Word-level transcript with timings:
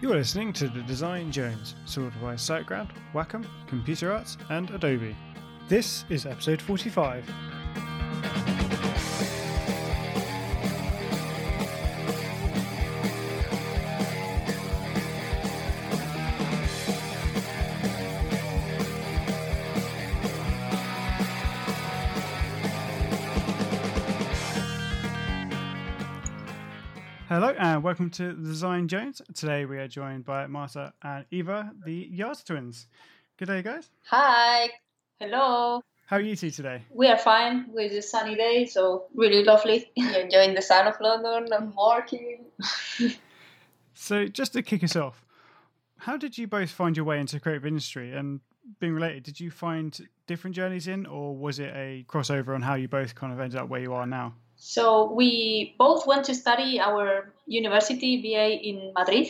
You're 0.00 0.16
listening 0.16 0.54
to 0.54 0.68
The 0.68 0.80
Design 0.84 1.30
Jones, 1.30 1.74
sorted 1.84 2.18
by 2.22 2.34
SiteGround, 2.34 2.88
Wacom, 3.12 3.44
Computer 3.66 4.10
Arts, 4.10 4.38
and 4.48 4.70
Adobe. 4.70 5.14
This 5.68 6.06
is 6.08 6.24
episode 6.24 6.62
45. 6.62 7.22
Hello 27.30 27.54
and 27.60 27.84
welcome 27.84 28.10
to 28.10 28.32
Design 28.32 28.88
Jones. 28.88 29.22
Today 29.34 29.64
we 29.64 29.78
are 29.78 29.86
joined 29.86 30.24
by 30.24 30.48
Marta 30.48 30.92
and 31.00 31.24
Eva, 31.30 31.70
the 31.86 32.10
Yarza 32.12 32.44
twins. 32.44 32.88
Good 33.38 33.46
day, 33.46 33.62
guys. 33.62 33.88
Hi. 34.06 34.68
Hello. 35.20 35.80
How 36.06 36.16
are 36.16 36.20
you 36.20 36.34
two 36.34 36.50
today? 36.50 36.82
We 36.90 37.06
are 37.06 37.16
fine 37.16 37.66
with 37.72 37.92
the 37.92 38.02
sunny 38.02 38.34
day, 38.34 38.66
so 38.66 39.04
really 39.14 39.44
lovely. 39.44 39.92
Enjoying 39.96 40.54
the 40.54 40.60
sun 40.60 40.88
of 40.88 41.00
London 41.00 41.52
and 41.52 41.72
working. 41.76 42.46
So, 43.94 44.26
just 44.26 44.52
to 44.54 44.62
kick 44.62 44.82
us 44.82 44.96
off, 44.96 45.24
how 45.98 46.16
did 46.16 46.36
you 46.36 46.48
both 46.48 46.72
find 46.72 46.96
your 46.96 47.06
way 47.06 47.20
into 47.20 47.36
the 47.36 47.40
creative 47.40 47.64
industry? 47.64 48.12
And 48.12 48.40
being 48.80 48.92
related, 48.92 49.22
did 49.22 49.38
you 49.38 49.52
find 49.52 49.96
different 50.26 50.56
journeys 50.56 50.88
in, 50.88 51.06
or 51.06 51.36
was 51.36 51.60
it 51.60 51.72
a 51.76 52.04
crossover 52.08 52.56
on 52.56 52.62
how 52.62 52.74
you 52.74 52.88
both 52.88 53.14
kind 53.14 53.32
of 53.32 53.38
ended 53.38 53.60
up 53.60 53.68
where 53.68 53.80
you 53.80 53.92
are 53.92 54.04
now? 54.04 54.34
So 54.62 55.10
we 55.10 55.74
both 55.78 56.06
went 56.06 56.26
to 56.26 56.34
study 56.34 56.78
our 56.78 57.32
university 57.46 58.20
BA 58.20 58.60
in 58.68 58.92
Madrid. 58.94 59.28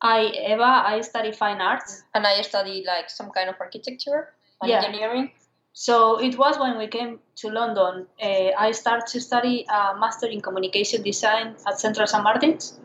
I 0.00 0.20
Eva, 0.52 0.84
I 0.86 1.02
study 1.02 1.32
fine 1.32 1.60
arts. 1.60 2.02
and 2.14 2.26
I 2.26 2.40
studied 2.40 2.86
like 2.86 3.10
some 3.10 3.30
kind 3.30 3.50
of 3.50 3.56
architecture 3.60 4.32
and 4.62 4.70
Yeah. 4.70 4.78
engineering. 4.82 5.32
So 5.74 6.18
it 6.18 6.38
was 6.38 6.58
when 6.58 6.78
we 6.78 6.86
came 6.86 7.20
to 7.36 7.50
London. 7.50 8.06
Uh, 8.22 8.50
I 8.66 8.72
started 8.72 9.06
to 9.12 9.20
study 9.20 9.66
a 9.68 9.94
master 9.98 10.26
in 10.26 10.40
communication 10.40 11.02
design 11.02 11.54
at 11.66 11.78
Central 11.78 12.06
St. 12.06 12.24
Martin's, 12.24 12.80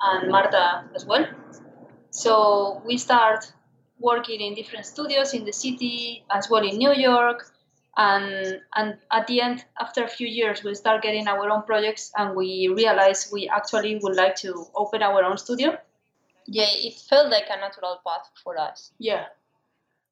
and 0.00 0.30
Marta 0.30 0.84
as 0.96 1.06
well. 1.06 1.24
So 2.10 2.82
we 2.84 2.98
start 2.98 3.52
working 4.00 4.40
in 4.40 4.54
different 4.54 4.86
studios 4.86 5.34
in 5.34 5.44
the 5.44 5.52
city, 5.52 6.24
as 6.30 6.50
well 6.50 6.64
in 6.66 6.76
New 6.78 6.92
York, 6.92 7.46
and 7.96 8.60
and 8.74 8.98
at 9.10 9.26
the 9.26 9.40
end, 9.40 9.64
after 9.80 10.04
a 10.04 10.08
few 10.08 10.26
years, 10.26 10.62
we 10.62 10.74
start 10.74 11.02
getting 11.02 11.26
our 11.26 11.50
own 11.50 11.62
projects, 11.62 12.12
and 12.16 12.36
we 12.36 12.68
realize 12.68 13.30
we 13.32 13.48
actually 13.48 13.98
would 14.02 14.16
like 14.16 14.36
to 14.36 14.66
open 14.74 15.02
our 15.02 15.24
own 15.24 15.38
studio. 15.38 15.76
Yeah, 16.46 16.68
it 16.68 16.94
felt 16.94 17.30
like 17.30 17.46
a 17.50 17.58
natural 17.58 18.00
path 18.06 18.30
for 18.42 18.58
us. 18.58 18.92
Yeah. 18.98 19.26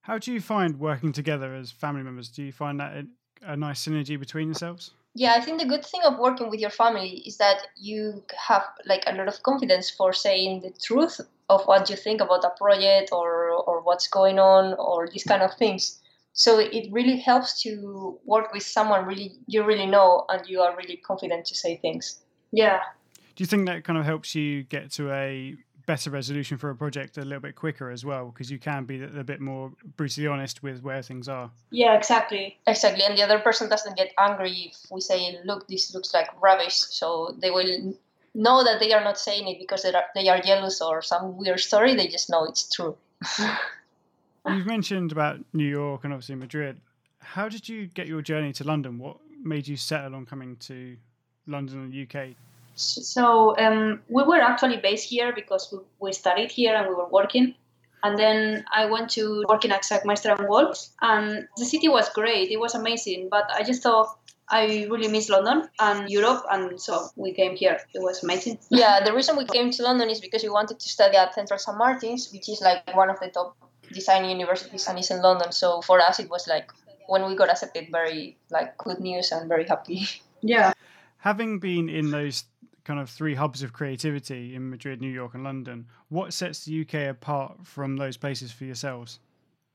How 0.02 0.18
do 0.18 0.32
you 0.32 0.40
find 0.40 0.78
working 0.78 1.12
together 1.12 1.54
as 1.54 1.70
family 1.70 2.02
members? 2.02 2.28
Do 2.28 2.42
you 2.42 2.52
find 2.52 2.80
that 2.80 2.92
a, 2.96 3.52
a 3.52 3.56
nice 3.56 3.86
synergy 3.86 4.18
between 4.18 4.48
yourselves? 4.48 4.90
Yeah, 5.14 5.34
I 5.36 5.40
think 5.40 5.60
the 5.60 5.66
good 5.66 5.86
thing 5.86 6.02
of 6.02 6.18
working 6.18 6.50
with 6.50 6.60
your 6.60 6.70
family 6.70 7.22
is 7.24 7.36
that 7.36 7.68
you 7.76 8.24
have 8.36 8.64
like 8.84 9.04
a 9.06 9.14
lot 9.14 9.28
of 9.28 9.42
confidence 9.44 9.88
for 9.88 10.12
saying 10.12 10.62
the 10.62 10.70
truth 10.70 11.20
of 11.48 11.64
what 11.66 11.88
you 11.88 11.96
think 11.96 12.20
about 12.20 12.44
a 12.44 12.50
project 12.50 13.10
or 13.12 13.50
or 13.50 13.80
what's 13.82 14.08
going 14.08 14.38
on 14.38 14.74
or 14.74 15.08
these 15.08 15.24
kind 15.24 15.42
of 15.42 15.54
things. 15.54 16.00
So 16.34 16.58
it 16.58 16.92
really 16.92 17.16
helps 17.16 17.62
to 17.62 18.18
work 18.24 18.52
with 18.52 18.64
someone 18.64 19.06
really 19.06 19.36
you 19.46 19.64
really 19.64 19.86
know 19.86 20.26
and 20.28 20.46
you 20.46 20.60
are 20.60 20.76
really 20.76 20.96
confident 20.96 21.46
to 21.46 21.54
say 21.54 21.76
things. 21.76 22.20
Yeah. 22.52 22.80
Do 23.36 23.42
you 23.42 23.46
think 23.46 23.66
that 23.66 23.84
kind 23.84 23.98
of 23.98 24.04
helps 24.04 24.34
you 24.34 24.64
get 24.64 24.90
to 24.92 25.12
a 25.12 25.56
better 25.86 26.10
resolution 26.10 26.56
for 26.56 26.70
a 26.70 26.76
project 26.76 27.18
a 27.18 27.22
little 27.22 27.40
bit 27.40 27.54
quicker 27.54 27.88
as 27.88 28.04
well? 28.04 28.30
Because 28.30 28.50
you 28.50 28.58
can 28.58 28.84
be 28.84 29.02
a 29.02 29.22
bit 29.24 29.40
more 29.40 29.72
brutally 29.96 30.26
honest 30.26 30.62
with 30.62 30.82
where 30.82 31.02
things 31.02 31.28
are. 31.28 31.50
Yeah. 31.70 31.96
Exactly. 31.96 32.58
Exactly, 32.66 33.04
and 33.04 33.16
the 33.16 33.22
other 33.22 33.38
person 33.38 33.68
doesn't 33.68 33.96
get 33.96 34.12
angry 34.18 34.72
if 34.72 34.90
we 34.90 35.00
say, 35.00 35.38
"Look, 35.44 35.68
this 35.68 35.94
looks 35.94 36.12
like 36.12 36.28
rubbish." 36.42 36.74
So 36.74 37.36
they 37.40 37.50
will 37.50 37.94
know 38.34 38.64
that 38.64 38.80
they 38.80 38.92
are 38.92 39.04
not 39.04 39.18
saying 39.18 39.46
it 39.46 39.58
because 39.60 39.82
they 39.82 39.92
are, 39.92 40.04
they 40.16 40.28
are 40.28 40.40
jealous 40.40 40.82
or 40.82 41.00
some 41.00 41.36
weird 41.36 41.60
story. 41.60 41.94
They 41.94 42.08
just 42.08 42.28
know 42.28 42.44
it's 42.44 42.68
true. 42.74 42.96
You've 44.46 44.66
mentioned 44.66 45.12
about 45.12 45.40
New 45.52 45.66
York 45.66 46.04
and 46.04 46.12
obviously 46.12 46.34
Madrid. 46.34 46.80
How 47.18 47.48
did 47.48 47.68
you 47.68 47.86
get 47.86 48.06
your 48.06 48.22
journey 48.22 48.52
to 48.54 48.64
London? 48.64 48.98
What 48.98 49.16
made 49.42 49.66
you 49.66 49.76
settle 49.76 50.14
on 50.14 50.26
coming 50.26 50.56
to 50.56 50.96
London 51.46 51.80
and 51.80 51.92
the 51.92 52.02
UK? 52.02 52.36
So 52.76 53.56
um, 53.58 54.02
we 54.08 54.22
were 54.24 54.40
actually 54.40 54.78
based 54.78 55.08
here 55.08 55.32
because 55.34 55.72
we, 55.72 55.78
we 56.00 56.12
studied 56.12 56.50
here 56.50 56.74
and 56.74 56.88
we 56.88 56.94
were 56.94 57.08
working. 57.08 57.54
And 58.02 58.18
then 58.18 58.64
I 58.70 58.84
went 58.84 59.10
to 59.12 59.44
work 59.48 59.64
in 59.64 59.70
Sagmeister 59.70 60.38
and 60.38 60.46
Walsh, 60.46 60.88
and 61.00 61.48
the 61.56 61.64
city 61.64 61.88
was 61.88 62.10
great. 62.10 62.50
It 62.50 62.60
was 62.60 62.74
amazing, 62.74 63.28
but 63.30 63.50
I 63.50 63.62
just 63.62 63.82
thought 63.82 64.18
I 64.50 64.86
really 64.90 65.08
miss 65.08 65.30
London 65.30 65.70
and 65.80 66.10
Europe, 66.10 66.44
and 66.50 66.78
so 66.78 67.08
we 67.16 67.32
came 67.32 67.56
here. 67.56 67.80
It 67.94 68.02
was 68.02 68.22
amazing. 68.22 68.58
Yeah, 68.68 69.02
the 69.02 69.14
reason 69.14 69.38
we 69.38 69.46
came 69.46 69.70
to 69.70 69.82
London 69.82 70.10
is 70.10 70.20
because 70.20 70.42
we 70.42 70.50
wanted 70.50 70.80
to 70.80 70.88
study 70.88 71.16
at 71.16 71.34
Central 71.34 71.58
St 71.58 71.78
Martin's, 71.78 72.30
which 72.30 72.50
is 72.50 72.60
like 72.60 72.94
one 72.94 73.08
of 73.08 73.18
the 73.20 73.28
top 73.28 73.56
design 73.94 74.28
universities 74.28 74.86
and 74.88 74.98
is 74.98 75.10
in 75.10 75.22
London. 75.22 75.52
So 75.52 75.80
for 75.80 76.00
us, 76.00 76.18
it 76.18 76.28
was 76.28 76.46
like 76.46 76.70
when 77.06 77.24
we 77.26 77.36
got 77.36 77.50
accepted, 77.50 77.88
very 77.90 78.36
like 78.50 78.76
good 78.78 79.00
news 79.00 79.32
and 79.32 79.48
very 79.48 79.64
happy. 79.64 80.06
Yeah. 80.46 80.74
Having 81.16 81.60
been 81.60 81.88
in 81.88 82.10
those 82.10 82.44
kind 82.84 83.00
of 83.00 83.08
three 83.08 83.34
hubs 83.34 83.62
of 83.62 83.72
creativity 83.72 84.54
in 84.54 84.68
Madrid, 84.68 85.00
New 85.00 85.10
York, 85.10 85.32
and 85.32 85.42
London, 85.42 85.86
what 86.10 86.34
sets 86.34 86.66
the 86.66 86.82
UK 86.82 87.08
apart 87.08 87.66
from 87.66 87.96
those 87.96 88.18
places 88.18 88.52
for 88.52 88.64
yourselves? 88.64 89.20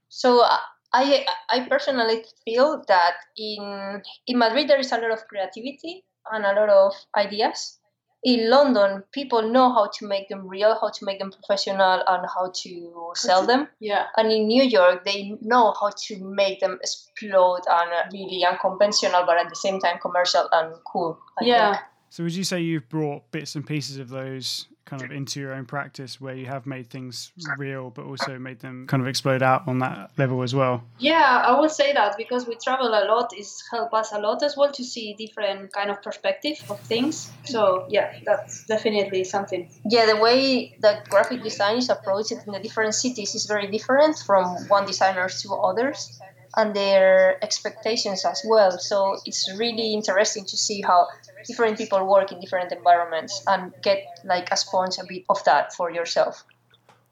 So 0.09 0.43
uh, 0.45 0.57
I 0.93 1.25
I 1.49 1.67
personally 1.67 2.23
feel 2.45 2.83
that 2.87 3.15
in 3.35 4.01
in 4.27 4.37
Madrid 4.37 4.67
there 4.67 4.79
is 4.79 4.91
a 4.91 4.97
lot 4.97 5.11
of 5.11 5.27
creativity 5.27 6.05
and 6.31 6.45
a 6.45 6.53
lot 6.53 6.69
of 6.69 6.93
ideas. 7.15 7.78
In 8.23 8.49
London, 8.49 9.03
people 9.13 9.41
know 9.49 9.71
how 9.71 9.89
to 9.97 10.05
make 10.07 10.27
them 10.27 10.45
real, 10.45 10.77
how 10.81 10.89
to 10.89 11.05
make 11.05 11.19
them 11.19 11.31
professional, 11.31 12.03
and 12.05 12.27
how 12.35 12.51
to 12.63 13.11
sell 13.15 13.45
them. 13.45 13.69
Yeah. 13.79 14.07
And 14.17 14.29
in 14.31 14.47
New 14.47 14.63
York, 14.63 15.05
they 15.05 15.37
know 15.41 15.73
how 15.79 15.91
to 16.07 16.19
make 16.19 16.59
them 16.59 16.79
explode 16.81 17.61
and 17.65 17.91
uh, 17.93 18.03
really 18.11 18.43
unconventional, 18.43 19.23
but 19.25 19.37
at 19.37 19.47
the 19.49 19.55
same 19.55 19.79
time 19.79 19.99
commercial 20.01 20.49
and 20.51 20.75
cool. 20.85 21.17
I 21.39 21.45
Yeah. 21.45 21.73
think. 21.75 21.85
So, 22.09 22.23
would 22.23 22.35
you 22.35 22.43
say 22.43 22.59
you've 22.59 22.89
brought 22.89 23.31
bits 23.31 23.55
and 23.55 23.65
pieces 23.65 23.97
of 23.97 24.09
those 24.09 24.67
kind 24.89 25.03
of 25.03 25.11
into 25.11 25.39
your 25.39 25.53
own 25.53 25.65
practice 25.65 26.19
where 26.19 26.35
you 26.35 26.47
have 26.47 26.65
made 26.65 26.89
things 26.89 27.31
real, 27.57 27.91
but 27.91 28.05
also 28.05 28.39
made 28.39 28.59
them 28.59 28.87
kind 28.87 29.01
of 29.01 29.07
explode 29.07 29.43
out 29.43 29.67
on 29.67 29.79
that 29.79 30.11
level 30.17 30.41
as 30.41 30.55
well? 30.55 30.83
Yeah, 30.97 31.43
I 31.45 31.59
would 31.59 31.71
say 31.71 31.93
that 31.93 32.17
because 32.17 32.47
we 32.47 32.55
travel 32.55 32.87
a 32.87 33.05
lot, 33.05 33.29
it's 33.33 33.63
helped 33.71 33.93
us 33.93 34.11
a 34.11 34.19
lot 34.19 34.41
as 34.43 34.57
well 34.57 34.71
to 34.71 34.83
see 34.83 35.13
different 35.13 35.71
kind 35.73 35.89
of 35.89 36.01
perspective 36.01 36.57
of 36.69 36.79
things. 36.81 37.31
So 37.45 37.85
yeah, 37.89 38.13
that's 38.25 38.65
definitely 38.65 39.23
something. 39.23 39.69
Yeah, 39.85 40.05
the 40.07 40.17
way 40.17 40.75
that 40.79 41.07
graphic 41.09 41.43
design 41.43 41.77
is 41.77 41.89
approached 41.89 42.31
in 42.31 42.51
the 42.51 42.59
different 42.59 42.95
cities 42.95 43.35
is 43.35 43.45
very 43.45 43.67
different 43.67 44.17
from 44.25 44.45
one 44.67 44.85
designer 44.85 45.29
to 45.29 45.53
others 45.53 46.19
and 46.55 46.75
their 46.75 47.43
expectations 47.43 48.25
as 48.25 48.41
well. 48.47 48.71
So 48.71 49.17
it's 49.25 49.51
really 49.57 49.93
interesting 49.93 50.45
to 50.45 50.57
see 50.57 50.81
how 50.81 51.07
different 51.45 51.77
people 51.77 52.05
work 52.05 52.31
in 52.31 52.39
different 52.39 52.71
environments 52.71 53.43
and 53.47 53.73
get 53.81 54.03
like 54.23 54.49
a 54.51 54.57
sponge 54.57 54.97
a 54.99 55.05
bit 55.07 55.23
of 55.29 55.43
that 55.45 55.73
for 55.73 55.91
yourself. 55.91 56.43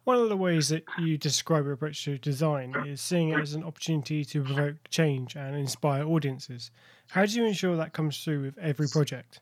One 0.04 0.20
of 0.20 0.30
the 0.30 0.38
ways 0.38 0.70
that 0.70 0.86
you 0.98 1.18
describe 1.18 1.66
your 1.66 1.74
approach 1.74 2.06
to 2.06 2.18
design 2.18 2.74
is 2.88 3.02
seeing 3.02 3.30
it 3.30 3.42
as 3.42 3.54
an 3.56 3.64
opportunity 3.64 4.24
to 4.24 4.42
provoke 4.42 4.76
change 4.90 5.36
and 5.36 5.54
inspire 5.56 6.06
audiences. 6.06 6.72
How 7.10 7.26
do 7.26 7.34
you 7.34 7.46
ensure 7.46 7.76
that 7.76 7.92
comes 7.92 8.24
through 8.24 8.44
with 8.44 8.58
every 8.58 8.88
project? 8.88 9.42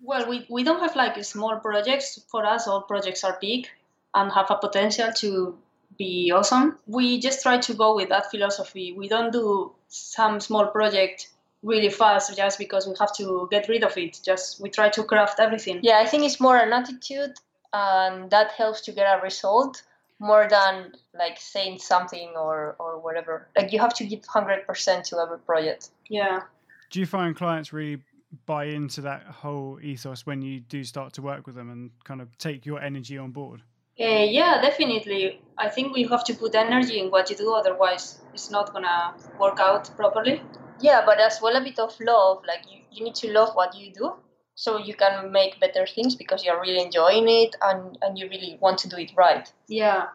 Well, 0.00 0.28
we, 0.28 0.46
we 0.50 0.64
don't 0.64 0.80
have 0.80 0.96
like 0.96 1.22
small 1.24 1.60
projects. 1.60 2.20
For 2.28 2.44
us, 2.44 2.66
all 2.66 2.82
projects 2.82 3.22
are 3.22 3.38
big 3.40 3.68
and 4.14 4.32
have 4.32 4.50
a 4.50 4.56
potential 4.56 5.12
to 5.16 5.56
be 5.96 6.32
awesome. 6.34 6.78
We 6.86 7.20
just 7.20 7.42
try 7.42 7.58
to 7.58 7.74
go 7.74 7.94
with 7.94 8.08
that 8.08 8.30
philosophy. 8.30 8.92
We 8.92 9.08
don't 9.08 9.32
do 9.32 9.72
some 9.88 10.40
small 10.40 10.66
project 10.66 11.28
really 11.62 11.90
fast 11.90 12.36
just 12.36 12.58
because 12.58 12.86
we 12.86 12.94
have 12.98 13.14
to 13.16 13.48
get 13.50 13.68
rid 13.68 13.84
of 13.84 13.96
it. 13.96 14.20
Just 14.24 14.60
we 14.60 14.70
try 14.70 14.88
to 14.90 15.04
craft 15.04 15.40
everything. 15.40 15.80
Yeah, 15.82 15.98
I 15.98 16.06
think 16.06 16.24
it's 16.24 16.40
more 16.40 16.56
an 16.56 16.72
attitude 16.72 17.34
and 17.72 18.30
that 18.30 18.52
helps 18.52 18.80
to 18.82 18.92
get 18.92 19.18
a 19.18 19.22
result 19.22 19.82
more 20.20 20.48
than 20.48 20.92
like 21.16 21.38
saying 21.38 21.78
something 21.78 22.32
or, 22.36 22.76
or 22.78 23.00
whatever. 23.00 23.48
Like 23.56 23.72
you 23.72 23.78
have 23.80 23.94
to 23.94 24.04
give 24.04 24.20
100% 24.22 25.04
to 25.04 25.18
every 25.18 25.38
project. 25.38 25.90
Yeah. 26.08 26.40
Do 26.90 27.00
you 27.00 27.06
find 27.06 27.36
clients 27.36 27.72
really 27.72 28.02
buy 28.46 28.64
into 28.64 29.02
that 29.02 29.22
whole 29.24 29.78
ethos 29.82 30.26
when 30.26 30.42
you 30.42 30.60
do 30.60 30.84
start 30.84 31.14
to 31.14 31.22
work 31.22 31.46
with 31.46 31.54
them 31.54 31.70
and 31.70 31.90
kind 32.04 32.20
of 32.20 32.36
take 32.38 32.66
your 32.66 32.80
energy 32.80 33.16
on 33.18 33.30
board? 33.30 33.62
Uh, 34.00 34.24
yeah, 34.28 34.60
definitely. 34.62 35.40
I 35.56 35.68
think 35.68 35.92
we 35.92 36.04
have 36.04 36.24
to 36.24 36.34
put 36.34 36.54
energy 36.54 37.00
in 37.00 37.10
what 37.10 37.30
you 37.30 37.36
do, 37.36 37.52
otherwise, 37.52 38.20
it's 38.32 38.48
not 38.48 38.72
gonna 38.72 39.14
work 39.40 39.58
out 39.58 39.90
properly. 39.96 40.40
Yeah, 40.80 41.02
but 41.04 41.20
as 41.20 41.40
well 41.42 41.56
a 41.56 41.62
bit 41.62 41.78
of 41.78 41.94
love. 42.00 42.42
Like 42.46 42.64
you, 42.70 42.80
you 42.90 43.04
need 43.04 43.14
to 43.16 43.32
love 43.32 43.54
what 43.54 43.74
you 43.76 43.92
do 43.92 44.14
so 44.58 44.76
you 44.76 44.92
can 44.94 45.30
make 45.30 45.60
better 45.60 45.86
things 45.86 46.16
because 46.16 46.44
you're 46.44 46.60
really 46.60 46.82
enjoying 46.82 47.28
it 47.28 47.54
and, 47.62 47.96
and 48.02 48.18
you 48.18 48.28
really 48.28 48.58
want 48.60 48.76
to 48.78 48.88
do 48.88 48.96
it 48.96 49.12
right. 49.16 49.52
Yeah. 49.68 50.06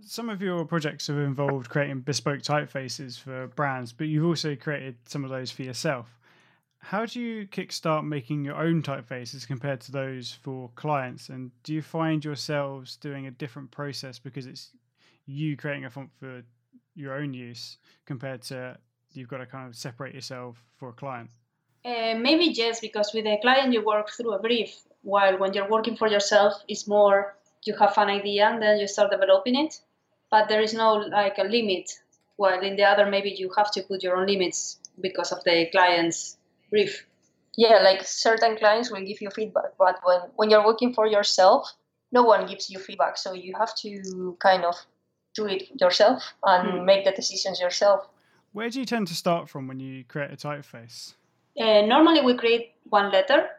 Some 0.00 0.30
of 0.30 0.40
your 0.40 0.64
projects 0.64 1.08
have 1.08 1.18
involved 1.18 1.68
creating 1.68 2.00
bespoke 2.00 2.40
typefaces 2.40 3.20
for 3.20 3.48
brands, 3.48 3.92
but 3.92 4.06
you've 4.08 4.24
also 4.24 4.56
created 4.56 4.96
some 5.04 5.24
of 5.24 5.30
those 5.30 5.50
for 5.50 5.62
yourself. 5.62 6.08
How 6.78 7.04
do 7.04 7.20
you 7.20 7.46
kickstart 7.48 8.06
making 8.06 8.46
your 8.46 8.56
own 8.56 8.82
typefaces 8.82 9.46
compared 9.46 9.82
to 9.82 9.92
those 9.92 10.32
for 10.32 10.70
clients? 10.74 11.28
And 11.28 11.50
do 11.62 11.74
you 11.74 11.82
find 11.82 12.24
yourselves 12.24 12.96
doing 12.96 13.26
a 13.26 13.30
different 13.30 13.70
process 13.70 14.18
because 14.18 14.46
it's 14.46 14.70
you 15.26 15.54
creating 15.54 15.84
a 15.84 15.90
font 15.90 16.08
for 16.18 16.42
your 16.94 17.12
own 17.14 17.34
use 17.34 17.76
compared 18.06 18.40
to 18.42 18.78
you've 19.16 19.28
got 19.28 19.38
to 19.38 19.46
kind 19.46 19.68
of 19.68 19.74
separate 19.76 20.14
yourself 20.14 20.62
for 20.76 20.88
a 20.90 20.92
client? 20.92 21.30
Uh, 21.84 22.14
maybe 22.18 22.46
yes, 22.46 22.80
because 22.80 23.12
with 23.14 23.26
a 23.26 23.38
client 23.40 23.72
you 23.72 23.84
work 23.84 24.10
through 24.10 24.32
a 24.32 24.38
brief, 24.40 24.74
while 25.02 25.38
when 25.38 25.54
you're 25.54 25.70
working 25.70 25.96
for 25.96 26.08
yourself, 26.08 26.54
it's 26.68 26.86
more 26.88 27.36
you 27.64 27.74
have 27.76 27.96
an 27.98 28.08
idea 28.08 28.48
and 28.48 28.60
then 28.62 28.78
you 28.78 28.86
start 28.88 29.10
developing 29.10 29.54
it, 29.54 29.80
but 30.30 30.48
there 30.48 30.60
is 30.60 30.74
no 30.74 30.94
like 30.94 31.38
a 31.38 31.44
limit. 31.44 31.90
While 32.36 32.60
in 32.60 32.76
the 32.76 32.84
other, 32.84 33.06
maybe 33.06 33.30
you 33.30 33.50
have 33.56 33.70
to 33.72 33.82
put 33.82 34.02
your 34.02 34.16
own 34.16 34.26
limits 34.26 34.78
because 35.00 35.32
of 35.32 35.42
the 35.44 35.66
client's 35.72 36.36
brief. 36.70 37.06
Yeah, 37.56 37.78
like 37.78 38.02
certain 38.04 38.56
clients 38.58 38.90
will 38.90 39.00
give 39.00 39.20
you 39.22 39.30
feedback, 39.30 39.76
but 39.78 40.00
when 40.04 40.20
when 40.36 40.50
you're 40.50 40.66
working 40.66 40.92
for 40.92 41.06
yourself, 41.06 41.72
no 42.12 42.22
one 42.24 42.46
gives 42.46 42.68
you 42.68 42.78
feedback, 42.78 43.16
so 43.16 43.32
you 43.32 43.54
have 43.56 43.74
to 43.76 44.36
kind 44.40 44.64
of 44.64 44.74
do 45.34 45.46
it 45.46 45.80
yourself 45.80 46.34
and 46.42 46.80
Hmm. 46.80 46.84
make 46.84 47.04
the 47.04 47.12
decisions 47.12 47.60
yourself. 47.60 48.08
Where 48.56 48.70
do 48.70 48.80
you 48.80 48.86
tend 48.86 49.06
to 49.08 49.14
start 49.14 49.50
from 49.50 49.68
when 49.68 49.80
you 49.80 50.02
create 50.04 50.30
a 50.30 50.36
typeface? 50.36 51.12
Uh, 51.60 51.82
normally 51.82 52.22
we 52.22 52.34
create 52.38 52.72
one 52.84 53.12
letter, 53.12 53.50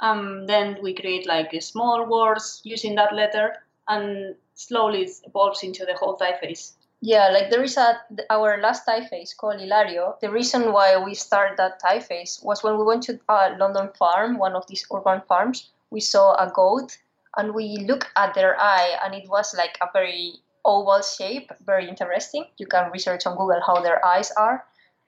um, 0.00 0.46
then 0.46 0.78
we 0.82 0.94
create 0.94 1.26
like 1.26 1.50
small 1.60 2.06
words 2.06 2.62
using 2.64 2.94
that 2.94 3.14
letter, 3.14 3.56
and 3.88 4.36
slowly 4.54 5.02
it 5.02 5.10
evolves 5.26 5.62
into 5.62 5.84
the 5.84 5.92
whole 5.92 6.16
typeface. 6.16 6.72
Yeah, 7.02 7.28
like 7.28 7.50
there 7.50 7.62
is 7.62 7.76
a 7.76 8.00
our 8.30 8.58
last 8.62 8.86
typeface 8.86 9.36
called 9.36 9.60
Hilario. 9.60 10.16
The 10.22 10.30
reason 10.30 10.72
why 10.72 10.96
we 10.96 11.14
started 11.14 11.58
that 11.58 11.82
typeface 11.82 12.42
was 12.42 12.62
when 12.62 12.78
we 12.78 12.84
went 12.84 13.02
to 13.02 13.20
a 13.28 13.54
London 13.58 13.90
farm, 13.98 14.38
one 14.38 14.56
of 14.56 14.66
these 14.66 14.86
urban 14.90 15.20
farms. 15.28 15.68
We 15.90 16.00
saw 16.00 16.32
a 16.36 16.50
goat, 16.50 16.96
and 17.36 17.52
we 17.52 17.84
looked 17.86 18.08
at 18.16 18.32
their 18.32 18.58
eye, 18.58 18.96
and 19.04 19.14
it 19.14 19.28
was 19.28 19.54
like 19.54 19.76
a 19.82 19.90
very 19.92 20.40
oval 20.68 21.02
shape, 21.02 21.50
very 21.64 21.88
interesting. 21.88 22.44
You 22.58 22.66
can 22.66 22.92
research 22.92 23.26
on 23.26 23.36
Google 23.36 23.60
how 23.66 23.80
their 23.80 24.04
eyes 24.04 24.30
are, 24.36 24.64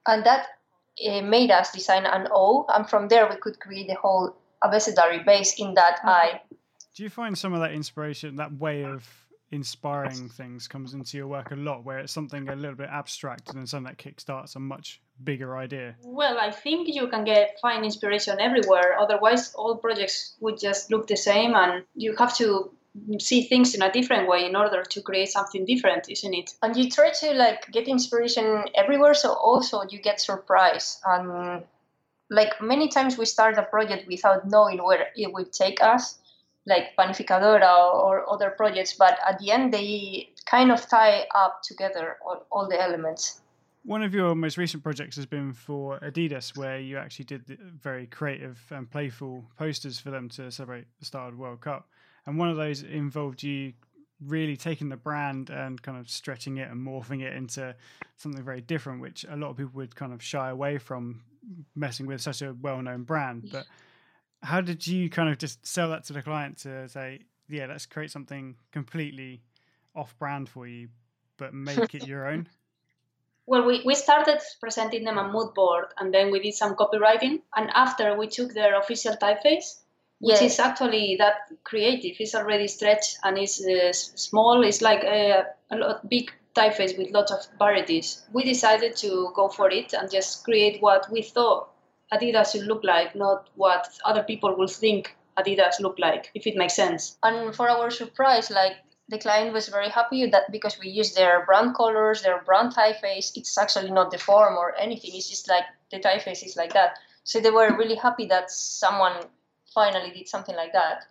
and 0.06 0.24
that 0.24 0.46
uh, 1.06 1.20
made 1.22 1.50
us 1.50 1.72
design 1.72 2.06
an 2.06 2.28
O, 2.32 2.66
and 2.74 2.88
from 2.88 3.08
there 3.08 3.28
we 3.28 3.36
could 3.36 3.60
create 3.60 3.88
the 3.88 3.94
whole 3.94 4.34
abecedary 4.64 5.22
base 5.22 5.60
in 5.60 5.74
that 5.74 5.98
Okay. 6.00 6.10
eye. 6.10 6.40
Do 6.96 7.02
you 7.04 7.10
find 7.10 7.36
some 7.36 7.54
of 7.54 7.60
that 7.60 7.72
inspiration, 7.72 8.36
that 8.36 8.52
way 8.52 8.84
of 8.84 9.08
inspiring 9.52 10.28
things, 10.28 10.68
comes 10.68 10.94
into 10.94 11.16
your 11.16 11.26
work 11.26 11.50
a 11.50 11.56
lot, 11.56 11.84
where 11.84 11.98
it's 11.98 12.12
something 12.12 12.48
a 12.48 12.54
little 12.54 12.76
bit 12.76 12.88
abstract 12.88 13.48
and 13.48 13.58
then 13.58 13.66
something 13.66 13.92
that 13.92 13.98
kickstarts 13.98 14.56
a 14.56 14.60
much 14.60 15.00
bigger 15.22 15.56
idea? 15.56 15.96
Well, 16.02 16.38
I 16.38 16.50
think 16.50 16.88
you 16.88 17.08
can 17.08 17.24
get 17.24 17.58
find 17.60 17.84
inspiration 17.84 18.40
everywhere. 18.40 18.98
Otherwise, 18.98 19.54
all 19.54 19.76
projects 19.76 20.36
would 20.40 20.58
just 20.58 20.90
look 20.90 21.06
the 21.06 21.16
same, 21.16 21.54
and 21.54 21.84
you 21.94 22.14
have 22.16 22.36
to 22.36 22.70
see 23.18 23.42
things 23.42 23.74
in 23.74 23.82
a 23.82 23.92
different 23.92 24.28
way 24.28 24.46
in 24.46 24.56
order 24.56 24.82
to 24.82 25.00
create 25.00 25.28
something 25.28 25.64
different, 25.64 26.10
isn't 26.10 26.34
it? 26.34 26.50
and 26.62 26.76
you 26.76 26.90
try 26.90 27.10
to 27.10 27.32
like 27.34 27.70
get 27.70 27.86
inspiration 27.86 28.64
everywhere 28.74 29.14
so 29.14 29.32
also 29.32 29.82
you 29.90 30.00
get 30.00 30.20
surprised 30.20 31.00
and 31.06 31.62
like 32.30 32.60
many 32.60 32.88
times 32.88 33.16
we 33.16 33.24
start 33.24 33.58
a 33.58 33.62
project 33.62 34.06
without 34.08 34.48
knowing 34.48 34.78
where 34.78 35.08
it 35.14 35.32
will 35.32 35.44
take 35.44 35.82
us 35.82 36.18
like 36.66 36.94
panificadora 36.98 37.94
or, 37.94 38.20
or 38.20 38.32
other 38.32 38.50
projects 38.50 38.94
but 38.94 39.18
at 39.28 39.38
the 39.38 39.50
end 39.50 39.72
they 39.72 40.28
kind 40.46 40.70
of 40.70 40.88
tie 40.88 41.26
up 41.34 41.62
together 41.62 42.16
all, 42.24 42.46
all 42.50 42.68
the 42.68 42.80
elements 42.80 43.40
One 43.84 44.02
of 44.02 44.12
your 44.12 44.34
most 44.34 44.58
recent 44.58 44.82
projects 44.82 45.16
has 45.16 45.24
been 45.24 45.54
for 45.54 45.98
Adidas, 46.00 46.54
where 46.54 46.78
you 46.78 46.98
actually 46.98 47.24
did 47.24 47.46
the 47.46 47.56
very 47.56 48.06
creative 48.06 48.58
and 48.70 48.90
playful 48.90 49.44
posters 49.56 49.98
for 49.98 50.10
them 50.10 50.28
to 50.30 50.50
celebrate 50.50 50.84
the 50.98 51.06
start 51.06 51.28
of 51.28 51.36
the 51.36 51.42
World 51.42 51.62
Cup. 51.62 51.88
And 52.26 52.38
one 52.38 52.48
of 52.48 52.56
those 52.56 52.82
involved 52.82 53.42
you 53.42 53.72
really 54.26 54.56
taking 54.56 54.88
the 54.88 54.96
brand 54.96 55.50
and 55.50 55.80
kind 55.80 55.98
of 55.98 56.10
stretching 56.10 56.58
it 56.58 56.70
and 56.70 56.86
morphing 56.86 57.22
it 57.22 57.34
into 57.34 57.74
something 58.16 58.42
very 58.42 58.60
different, 58.60 59.00
which 59.00 59.24
a 59.28 59.36
lot 59.36 59.50
of 59.50 59.56
people 59.56 59.72
would 59.74 59.94
kind 59.94 60.12
of 60.12 60.22
shy 60.22 60.50
away 60.50 60.78
from 60.78 61.22
messing 61.74 62.06
with 62.06 62.20
such 62.20 62.42
a 62.42 62.54
well 62.60 62.82
known 62.82 63.04
brand. 63.04 63.48
But 63.50 63.66
how 64.42 64.60
did 64.60 64.86
you 64.86 65.08
kind 65.08 65.28
of 65.28 65.38
just 65.38 65.66
sell 65.66 65.90
that 65.90 66.04
to 66.04 66.12
the 66.12 66.22
client 66.22 66.58
to 66.58 66.88
say, 66.88 67.20
yeah, 67.48 67.66
let's 67.66 67.86
create 67.86 68.10
something 68.10 68.56
completely 68.72 69.42
off 69.94 70.16
brand 70.18 70.48
for 70.48 70.66
you, 70.66 70.88
but 71.36 71.54
make 71.54 71.94
it 71.94 72.06
your 72.06 72.28
own? 72.28 72.48
Well, 73.46 73.66
we, 73.66 73.82
we 73.84 73.96
started 73.96 74.38
presenting 74.60 75.02
them 75.02 75.18
a 75.18 75.26
mood 75.26 75.54
board, 75.54 75.86
and 75.98 76.14
then 76.14 76.30
we 76.30 76.38
did 76.38 76.54
some 76.54 76.76
copywriting. 76.76 77.40
And 77.56 77.68
after 77.74 78.16
we 78.16 78.28
took 78.28 78.54
their 78.54 78.78
official 78.78 79.14
typeface, 79.14 79.80
which 80.20 80.40
Yes. 80.40 80.52
is 80.54 80.60
actually 80.60 81.16
that 81.18 81.34
creative. 81.64 82.16
It's 82.20 82.34
already 82.34 82.68
stretched 82.68 83.18
and 83.24 83.38
it's 83.38 83.60
uh, 83.64 83.92
small. 83.92 84.62
It's 84.62 84.80
like 84.82 85.02
a, 85.04 85.46
a 85.70 85.76
lot, 85.76 86.08
big 86.08 86.30
typeface 86.54 86.96
with 86.98 87.10
lots 87.10 87.32
of 87.32 87.40
varieties. 87.58 88.22
We 88.32 88.44
decided 88.44 88.96
to 88.96 89.32
go 89.34 89.48
for 89.48 89.70
it 89.70 89.92
and 89.92 90.10
just 90.10 90.44
create 90.44 90.80
what 90.82 91.10
we 91.10 91.22
thought 91.22 91.68
Adidas 92.12 92.52
should 92.52 92.66
look 92.66 92.82
like, 92.84 93.14
not 93.14 93.48
what 93.54 93.88
other 94.04 94.22
people 94.22 94.56
will 94.56 94.68
think 94.68 95.16
Adidas 95.38 95.80
look 95.80 95.98
like, 95.98 96.30
if 96.34 96.46
it 96.46 96.56
makes 96.56 96.74
sense. 96.74 97.16
and 97.22 97.54
for 97.54 97.68
our 97.70 97.90
surprise 97.90 98.50
like 98.50 98.76
the 99.08 99.18
client 99.18 99.52
was 99.52 99.68
very 99.68 99.88
happy 99.88 100.26
that 100.26 100.50
because 100.52 100.78
we 100.78 100.88
use 100.88 101.14
their 101.14 101.44
brand 101.46 101.74
colors 101.74 102.22
their 102.22 102.42
brand 102.42 102.72
typeface 102.74 103.32
it's 103.36 103.56
actually 103.58 103.90
not 103.90 104.10
deformed 104.10 104.56
or 104.56 104.74
anything 104.78 105.10
it's 105.14 105.28
just 105.28 105.48
like 105.48 105.64
the 105.90 105.98
typeface 105.98 106.44
is 106.44 106.56
like 106.56 106.72
that 106.74 106.96
so 107.24 107.40
they 107.40 107.50
were 107.50 107.76
really 107.76 107.96
happy 107.96 108.26
that 108.26 108.50
someone 108.50 109.16
finally 109.74 110.10
did 110.10 110.28
something 110.28 110.56
like 110.56 110.72
that 110.72 111.04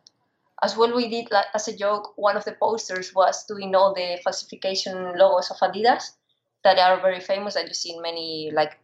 as 0.62 0.76
well 0.76 0.94
we 0.96 1.10
did 1.10 1.30
like 1.32 1.46
as 1.54 1.68
a 1.68 1.76
joke 1.78 2.14
one 2.18 2.36
of 2.38 2.46
the 2.46 2.52
posters 2.54 3.14
was 3.16 3.46
doing 3.46 3.74
all 3.76 3.94
the 3.94 4.18
falsification 4.24 5.18
logos 5.18 5.50
of 5.52 5.58
adidas 5.58 6.12
that 6.64 6.78
are 6.78 7.00
very 7.02 7.20
famous 7.22 7.54
that 7.54 7.68
you 7.68 7.74
see 7.74 7.94
in 7.96 8.02
many 8.02 8.52
like 8.54 8.78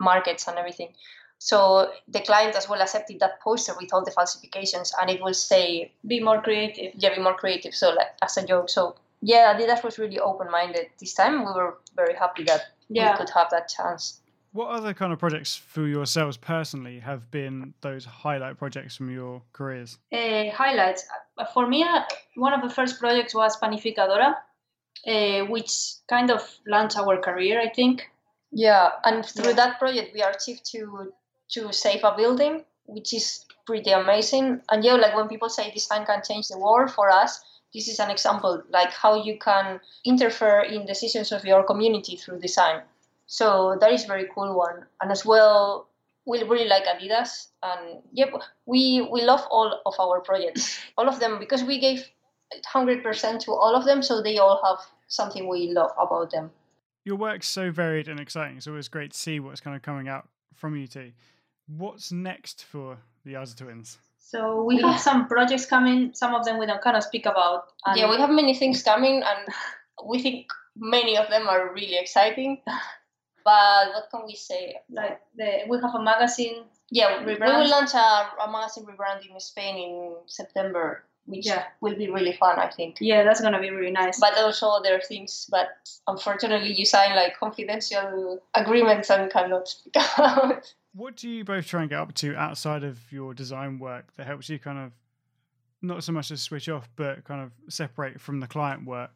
markets 0.00 0.46
and 0.48 0.58
everything 0.58 0.92
so 1.38 1.90
the 2.08 2.20
client 2.20 2.54
as 2.56 2.68
well 2.68 2.80
accepted 2.80 3.20
that 3.20 3.40
poster 3.40 3.72
with 3.78 3.92
all 3.92 4.04
the 4.04 4.10
falsifications 4.10 4.92
and 5.00 5.10
it 5.10 5.22
will 5.22 5.34
say 5.34 5.92
Be 6.06 6.20
more 6.20 6.40
creative. 6.40 6.92
yeah, 6.96 7.14
be 7.14 7.20
more 7.20 7.34
creative. 7.34 7.74
So 7.74 7.90
like 7.90 8.12
as 8.22 8.36
a 8.38 8.46
joke. 8.46 8.70
So 8.70 8.94
yeah, 9.20 9.52
Adidas 9.52 9.82
was 9.84 9.98
really 9.98 10.18
open 10.18 10.50
minded 10.50 10.86
this 10.98 11.12
time. 11.12 11.40
We 11.44 11.52
were 11.52 11.76
very 11.96 12.14
happy 12.14 12.44
that 12.44 12.62
Yeah. 12.88 13.10
we 13.10 13.18
could 13.18 13.30
have 13.34 13.50
that 13.50 13.68
chance. 13.68 14.20
What 14.54 14.68
other 14.68 14.94
kind 14.94 15.12
of 15.12 15.18
projects 15.18 15.56
for 15.56 15.84
yourselves 15.84 16.36
personally 16.36 17.00
have 17.00 17.28
been 17.32 17.74
those 17.80 18.04
highlight 18.04 18.56
projects 18.56 18.94
from 18.96 19.10
your 19.10 19.42
careers? 19.52 19.98
uh, 20.12 20.44
highlights. 20.52 21.04
Uh, 21.36 21.44
For 21.52 21.66
me, 21.66 21.82
uh, 21.82 22.02
one 22.36 22.52
of 22.52 22.62
the 22.62 22.72
first 22.72 23.00
projects 23.00 23.34
was 23.34 23.58
Panificadora, 23.60 24.36
uh, 25.08 25.40
which 25.46 25.72
kind 26.08 26.30
of 26.30 26.40
launched 26.68 26.96
our 26.96 27.20
career, 27.20 27.60
I 27.60 27.68
think. 27.68 28.08
Yeah, 28.52 28.90
and 29.04 29.26
through 29.26 29.50
Yeah. 29.50 29.56
that 29.60 29.78
project, 29.80 30.14
we 30.14 30.22
achieved 30.22 30.64
to 30.72 31.12
to 31.54 31.72
save 31.72 32.04
a 32.04 32.14
building, 32.16 32.64
which 32.86 33.12
is 33.12 33.44
pretty 33.66 33.90
amazing. 33.90 34.62
And 34.70 34.84
yeah, 34.84 34.94
like 34.94 35.16
when 35.16 35.26
people 35.28 35.48
say 35.48 35.72
design 35.72 36.06
can 36.06 36.22
change 36.22 36.46
the 36.46 36.58
world, 36.58 36.92
for 36.92 37.10
us, 37.10 37.42
this 37.74 37.88
is 37.88 37.98
an 37.98 38.10
example 38.10 38.62
like 38.70 38.92
how 39.02 39.14
you 39.24 39.36
can 39.38 39.80
interfere 40.04 40.60
in 40.60 40.86
decisions 40.86 41.32
of 41.32 41.44
your 41.44 41.64
community 41.64 42.14
through 42.16 42.38
design. 42.38 42.82
So 43.26 43.76
that 43.80 43.92
is 43.92 44.04
very 44.04 44.28
cool 44.34 44.56
one. 44.56 44.84
And 45.00 45.10
as 45.10 45.24
well, 45.24 45.88
we 46.26 46.42
really 46.42 46.68
like 46.68 46.84
Adidas, 46.84 47.48
and 47.62 48.02
yep, 48.12 48.32
we 48.66 49.06
we 49.12 49.22
love 49.22 49.46
all 49.50 49.80
of 49.84 49.94
our 49.98 50.20
projects, 50.20 50.80
all 50.96 51.08
of 51.08 51.20
them, 51.20 51.38
because 51.38 51.62
we 51.62 51.78
gave 51.78 52.08
hundred 52.66 53.02
percent 53.02 53.42
to 53.42 53.52
all 53.52 53.74
of 53.76 53.84
them, 53.84 54.02
so 54.02 54.22
they 54.22 54.38
all 54.38 54.60
have 54.64 54.78
something 55.08 55.48
we 55.48 55.70
love 55.72 55.90
about 56.00 56.30
them. 56.30 56.50
Your 57.04 57.16
work's 57.16 57.46
so 57.46 57.70
varied 57.70 58.08
and 58.08 58.18
exciting. 58.18 58.54
So 58.54 58.58
It's 58.58 58.66
always 58.68 58.88
great 58.88 59.12
to 59.12 59.18
see 59.18 59.38
what's 59.38 59.60
kind 59.60 59.76
of 59.76 59.82
coming 59.82 60.08
out 60.08 60.28
from 60.54 60.76
you 60.76 60.86
two. 60.86 61.12
What's 61.66 62.10
next 62.10 62.64
for 62.64 62.96
the 63.24 63.34
Yarza 63.34 63.56
twins? 63.56 63.98
So 64.18 64.64
we 64.64 64.80
have 64.80 64.98
some 64.98 65.28
projects 65.28 65.66
coming. 65.66 66.14
Some 66.14 66.34
of 66.34 66.46
them 66.46 66.58
we 66.58 66.64
don't 66.64 66.80
kind 66.80 66.96
of 66.96 67.02
speak 67.02 67.26
about. 67.26 67.64
And 67.84 67.98
yeah, 67.98 68.10
we 68.10 68.16
have 68.16 68.30
many 68.30 68.54
things 68.54 68.82
coming, 68.82 69.22
and 69.22 69.54
we 70.06 70.22
think 70.22 70.46
many 70.74 71.18
of 71.18 71.28
them 71.28 71.48
are 71.48 71.72
really 71.74 71.98
exciting. 71.98 72.62
But 73.44 73.88
what 73.94 74.08
can 74.10 74.26
we 74.26 74.34
say? 74.34 74.76
like 74.90 75.20
the, 75.36 75.64
we 75.68 75.78
have 75.80 75.94
a 75.94 76.02
magazine. 76.02 76.64
Yeah, 76.90 77.20
we, 77.24 77.34
we 77.34 77.40
will 77.40 77.68
launch 77.68 77.94
a, 77.94 78.30
a 78.42 78.50
magazine 78.50 78.84
rebrand 78.86 79.28
in 79.30 79.38
Spain 79.40 79.76
in 79.76 80.16
September, 80.26 81.04
which 81.26 81.46
Yeah. 81.46 81.64
will 81.80 81.96
be 81.96 82.08
really 82.10 82.32
fun, 82.32 82.58
I 82.58 82.70
think. 82.70 82.96
Yeah, 83.00 83.22
that's 83.24 83.40
gonna 83.40 83.60
be 83.60 83.70
really 83.70 83.90
nice. 83.90 84.18
But 84.20 84.36
also 84.38 84.68
other 84.68 85.00
things, 85.00 85.46
but 85.50 85.68
unfortunately, 86.06 86.72
you 86.72 86.84
sign 86.86 87.14
like 87.16 87.36
confidential 87.38 88.40
agreements 88.54 89.10
and 89.10 89.30
cannot 89.30 89.68
speak 89.68 89.94
out. 90.18 90.72
What 90.96 91.16
do 91.16 91.28
you 91.28 91.44
both 91.44 91.66
try 91.66 91.80
and 91.80 91.90
get 91.90 91.98
up 91.98 92.14
to 92.14 92.36
outside 92.36 92.84
of 92.84 93.00
your 93.10 93.34
design 93.34 93.80
work 93.80 94.14
that 94.16 94.28
helps 94.28 94.48
you 94.48 94.60
kind 94.60 94.78
of 94.78 94.92
not 95.82 96.04
so 96.04 96.12
much 96.12 96.28
to 96.28 96.36
switch 96.36 96.68
off, 96.68 96.88
but 96.94 97.24
kind 97.24 97.42
of 97.42 97.50
separate 97.68 98.20
from 98.20 98.38
the 98.38 98.46
client 98.46 98.86
work? 98.86 99.10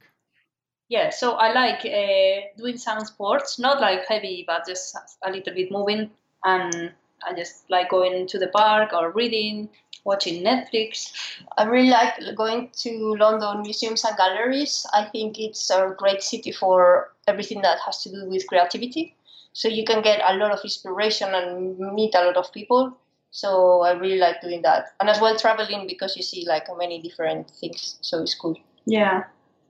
Yeah, 0.88 1.11
so 1.11 1.33
I 1.33 1.52
like 1.52 1.85
uh, 1.85 2.49
doing 2.57 2.78
some 2.78 3.00
sports, 3.04 3.59
not 3.59 3.80
like 3.80 4.07
heavy, 4.09 4.45
but 4.47 4.66
just 4.66 4.97
a 5.23 5.30
little 5.30 5.54
bit 5.54 5.71
moving. 5.71 6.11
And 6.45 6.92
I 7.26 7.35
just 7.35 7.68
like 7.68 7.90
going 7.90 8.26
to 8.26 8.38
the 8.38 8.49
park 8.49 8.92
or 8.95 9.11
reading, 9.11 9.68
watching 10.04 10.42
Netflix. 10.42 11.12
I 11.59 11.64
really 11.64 11.90
like 11.90 12.14
going 12.37 12.71
to 12.78 13.16
London 13.18 13.62
museums 13.62 14.04
and 14.04 14.16
galleries. 14.16 14.87
I 14.95 15.04
think 15.04 15.38
it's 15.38 15.71
a 15.71 15.95
great 15.97 16.23
city 16.23 16.52
for 16.52 17.12
everything 17.26 17.61
that 17.62 17.78
has 17.85 18.02
to 18.04 18.11
do 18.11 18.25
with 18.26 18.47
creativity. 18.47 19.14
So 19.52 19.68
you 19.68 19.85
can 19.85 20.02
get 20.02 20.21
a 20.26 20.37
lot 20.37 20.52
of 20.52 20.61
inspiration 20.64 21.35
and 21.35 21.78
meet 21.78 22.14
a 22.14 22.25
lot 22.25 22.37
of 22.37 22.52
people. 22.52 22.97
So 23.30 23.83
I 23.83 23.92
really 23.92 24.18
like 24.18 24.40
doing 24.40 24.62
that. 24.62 24.95
And 25.00 25.11
as 25.11 25.21
well 25.21 25.37
traveling 25.37 25.87
because 25.87 26.16
you 26.16 26.23
see 26.23 26.47
like 26.49 26.66
many 26.78 27.02
different 27.02 27.50
things. 27.50 27.99
So 28.00 28.23
it's 28.23 28.35
cool. 28.35 28.57
Yeah. 28.87 29.25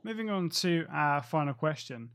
Moving 0.08 0.30
on 0.30 0.48
to 0.48 0.86
our 0.90 1.22
final 1.22 1.52
question. 1.52 2.08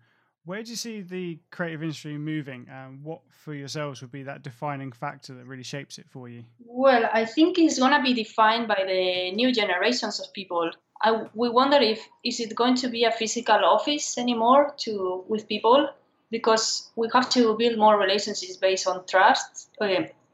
Where 0.46 0.64
do 0.64 0.72
you 0.72 0.76
see 0.76 1.02
the 1.02 1.38
creative 1.52 1.84
industry 1.84 2.18
moving, 2.18 2.66
and 2.68 3.04
what 3.04 3.22
for 3.30 3.54
yourselves 3.54 4.02
would 4.02 4.12
be 4.12 4.24
that 4.24 4.42
defining 4.42 4.92
factor 4.92 5.36
that 5.36 5.46
really 5.46 5.62
shapes 5.62 6.00
it 6.00 6.08
for 6.10 6.28
you? 6.28 6.44
Well, 6.66 7.08
I 7.14 7.26
think 7.26 7.60
it's 7.60 7.78
going 7.78 7.94
to 7.94 8.02
be 8.02 8.16
defined 8.16 8.68
by 8.68 8.84
the 8.88 9.32
new 9.34 9.54
generations 9.54 10.20
of 10.20 10.34
people. 10.34 10.72
I, 11.04 11.28
we 11.36 11.50
wonder 11.50 11.78
if 11.78 12.00
is 12.26 12.40
it 12.40 12.56
going 12.56 12.74
to 12.78 12.88
be 12.88 13.04
a 13.04 13.12
physical 13.12 13.64
office 13.64 14.18
anymore 14.18 14.74
to 14.86 15.24
with 15.28 15.48
people 15.48 15.88
because 16.32 16.90
we 16.96 17.08
have 17.14 17.30
to 17.30 17.56
build 17.60 17.78
more 17.78 18.00
relationships 18.00 18.58
based 18.58 18.88
on 18.88 19.06
trust, 19.06 19.70
uh, 19.80 19.86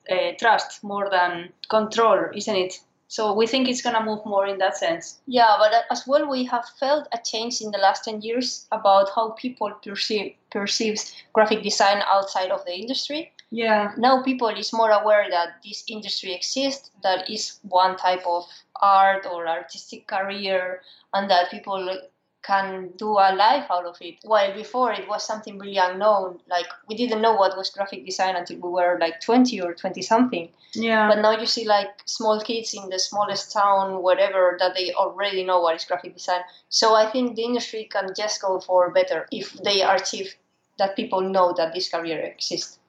uh, 0.09 0.31
trust 0.39 0.81
more 0.81 1.09
than 1.09 1.49
control, 1.69 2.29
isn't 2.33 2.55
it? 2.55 2.79
So 3.09 3.33
we 3.33 3.47
think 3.47 3.67
it's 3.67 3.81
going 3.81 3.95
to 3.95 4.03
move 4.03 4.23
more 4.23 4.45
in 4.45 4.59
that 4.59 4.77
sense. 4.77 5.19
Yeah, 5.25 5.55
but 5.57 5.73
uh, 5.73 5.81
as 5.89 6.05
well, 6.05 6.29
we 6.29 6.43
have 6.45 6.65
felt 6.79 7.07
a 7.11 7.17
change 7.17 7.59
in 7.59 7.71
the 7.71 7.79
last 7.79 8.05
10 8.05 8.21
years 8.21 8.67
about 8.71 9.09
how 9.15 9.31
people 9.31 9.71
perceive 9.83 10.35
perceives 10.51 11.15
graphic 11.33 11.63
design 11.63 12.03
outside 12.07 12.51
of 12.51 12.63
the 12.65 12.73
industry. 12.73 13.31
Yeah. 13.49 13.93
Now 13.97 14.21
people 14.21 14.49
is 14.49 14.71
more 14.71 14.91
aware 14.91 15.27
that 15.27 15.63
this 15.65 15.83
industry 15.87 16.35
exists, 16.35 16.91
that 17.01 17.27
is 17.27 17.59
one 17.63 17.97
type 17.97 18.25
of 18.27 18.45
art 18.79 19.25
or 19.25 19.47
artistic 19.47 20.05
career, 20.05 20.81
and 21.11 21.29
that 21.31 21.49
people 21.49 21.99
can 22.41 22.91
do 22.97 23.11
a 23.11 23.35
life 23.35 23.65
out 23.69 23.85
of 23.85 23.97
it. 24.01 24.15
While 24.23 24.53
before 24.53 24.91
it 24.93 25.07
was 25.07 25.25
something 25.25 25.59
really 25.59 25.77
unknown, 25.77 26.39
like 26.49 26.67
we 26.87 26.95
didn't 26.95 27.21
know 27.21 27.33
what 27.33 27.57
was 27.57 27.69
graphic 27.69 28.05
design 28.05 28.35
until 28.35 28.57
we 28.59 28.69
were 28.69 28.97
like 28.99 29.21
20 29.21 29.61
or 29.61 29.73
20 29.73 30.01
something. 30.01 30.49
Yeah. 30.73 31.09
But 31.09 31.21
now 31.21 31.39
you 31.39 31.45
see 31.45 31.65
like 31.65 31.89
small 32.05 32.39
kids 32.41 32.73
in 32.73 32.89
the 32.89 32.99
smallest 32.99 33.51
town, 33.51 34.01
whatever, 34.01 34.57
that 34.59 34.73
they 34.75 34.93
already 34.93 35.43
know 35.43 35.59
what 35.59 35.75
is 35.75 35.85
graphic 35.85 36.13
design. 36.13 36.41
So 36.69 36.95
I 36.95 37.11
think 37.11 37.35
the 37.35 37.43
industry 37.43 37.89
can 37.91 38.13
just 38.15 38.41
go 38.41 38.59
for 38.59 38.89
better 38.91 39.27
if 39.31 39.53
they 39.53 39.81
achieve 39.81 40.35
that 40.77 40.95
people 40.95 41.21
know 41.21 41.53
that 41.57 41.73
this 41.73 41.89
career 41.89 42.19
exists. 42.19 42.79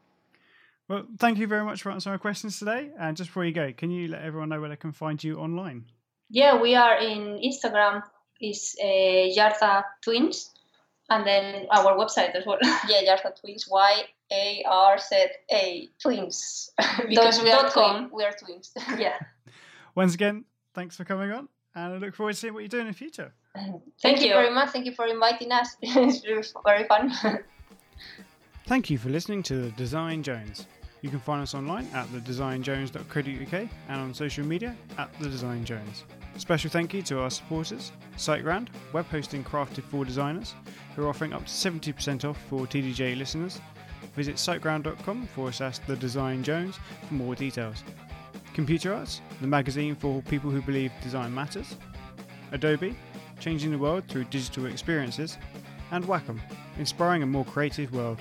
Well, 0.89 1.07
thank 1.19 1.39
you 1.39 1.47
very 1.47 1.65
much 1.65 1.83
for 1.83 1.91
answering 1.91 2.13
our 2.13 2.19
questions 2.19 2.59
today. 2.59 2.91
And 2.99 3.17
just 3.17 3.31
before 3.31 3.45
you 3.45 3.53
go, 3.53 3.73
can 3.73 3.91
you 3.91 4.09
let 4.09 4.23
everyone 4.23 4.49
know 4.49 4.61
where 4.61 4.69
they 4.69 4.77
can 4.77 4.93
find 4.93 5.23
you 5.23 5.39
online? 5.39 5.87
Yeah, 6.31 6.61
we 6.61 6.77
are 6.77 6.99
in 6.99 7.41
Instagram 7.45 8.03
is 8.41 8.77
uh, 8.81 8.87
Yarza 8.87 9.85
Twins, 10.03 10.51
and 11.09 11.27
then 11.27 11.67
our 11.71 11.97
website 11.97 12.35
as 12.35 12.45
well. 12.47 12.59
yeah, 12.89 13.03
Yarza 13.15 13.39
Twins, 13.41 13.67
Y 13.71 14.03
A 14.33 14.65
R 14.69 14.99
Z 14.99 15.27
A 15.53 15.89
Twins, 16.01 16.71
because 17.09 17.37
Dot- 17.37 17.45
we 17.45 17.51
are 17.53 17.63
dot 17.63 17.73
twin, 17.73 18.11
we 18.13 18.25
are 18.25 18.33
twins. 18.33 18.73
yeah. 18.99 19.19
Once 19.95 20.15
again, 20.15 20.45
thanks 20.75 20.97
for 20.97 21.05
coming 21.05 21.31
on, 21.33 21.49
and 21.75 21.95
I 21.95 21.97
look 21.99 22.15
forward 22.15 22.33
to 22.35 22.39
seeing 22.39 22.55
what 22.55 22.63
you 22.63 22.69
do 22.69 22.79
in 22.79 22.87
the 22.87 22.93
future. 22.93 23.33
Thank, 23.55 23.83
Thank 24.01 24.21
you 24.21 24.29
you. 24.29 24.35
very 24.35 24.51
much. 24.55 24.71
Thank 24.71 24.87
you 24.87 24.93
for 24.95 25.07
inviting 25.07 25.51
us. 25.51 25.77
it's 25.83 26.21
very- 26.21 26.45
very 26.65 26.85
fun. 26.87 27.13
Thank 28.67 28.89
you 28.89 28.99
for 28.99 29.09
listening 29.09 29.43
to 29.45 29.63
The 29.63 29.71
Design 29.73 30.23
Jones. 30.23 30.67
You 31.03 31.09
can 31.09 31.21
find 31.21 31.43
us 31.43 31.55
online 31.55 31.89
at 31.95 32.07
thedesignjones.co.uk 32.09 33.69
and 33.89 34.01
on 34.01 34.13
social 34.13 34.47
media 34.47 34.77
at 34.99 35.13
thedesignjones. 35.15 36.03
Special 36.37 36.71
thank 36.71 36.95
you 36.95 37.03
to 37.03 37.21
our 37.21 37.31
supporters, 37.31 37.93
SiteGround, 38.17 38.69
web 38.93 39.07
hosting 39.07 39.43
crafted 39.43 39.83
for 39.85 40.05
designers, 40.05 40.55
who 40.95 41.05
are 41.05 41.09
offering 41.09 41.33
up 41.33 41.47
to 41.47 41.53
70% 41.53 42.29
off 42.29 42.39
for 42.49 42.67
TDJ 42.67 43.17
listeners. 43.17 43.61
Visit 44.15 44.37
siteground.com 44.37 45.27
forward 45.29 45.55
slash 45.55 45.79
The 45.79 45.97
Design 45.97 46.43
Jones 46.43 46.79
for 47.07 47.15
more 47.15 47.35
details. 47.35 47.83
Computer 48.55 48.93
Arts, 48.95 49.21
the 49.41 49.47
magazine 49.47 49.95
for 49.95 50.23
people 50.23 50.51
who 50.51 50.61
believe 50.63 50.93
design 51.03 51.33
matters. 51.35 51.77
Adobe, 52.53 52.97
changing 53.39 53.71
the 53.71 53.79
world 53.79 54.05
through 54.09 54.25
digital 54.25 54.67
experiences. 54.67 55.39
And 55.93 56.05
Wacom, 56.05 56.41
inspiring 56.79 57.23
a 57.23 57.27
more 57.27 57.45
creative 57.45 57.93
world. 57.93 58.19